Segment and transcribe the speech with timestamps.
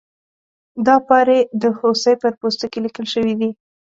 [0.85, 3.49] دا پارې د هوسۍ پر پوستکي لیکل شوي دي.